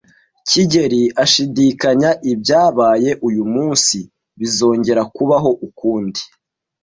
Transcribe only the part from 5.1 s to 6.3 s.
kubaho ukundi.